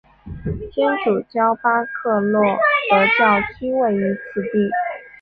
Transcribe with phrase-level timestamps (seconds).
[0.71, 2.43] 天主教巴科洛
[2.89, 4.67] 德教区位于此地。